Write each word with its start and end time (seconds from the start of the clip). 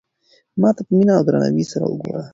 ما 0.61 0.69
ته 0.75 0.81
په 0.85 0.91
مینه 0.97 1.13
او 1.17 1.23
درناوي 1.27 1.65
سره 1.71 1.85
وگوره. 1.87 2.23